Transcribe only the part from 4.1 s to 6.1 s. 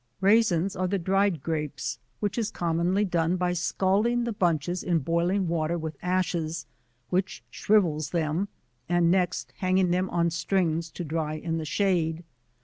the bunches in boiling water with